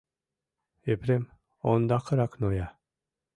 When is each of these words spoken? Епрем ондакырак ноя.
Епрем 0.91 1.23
ондакырак 1.69 2.33
ноя. 2.41 2.67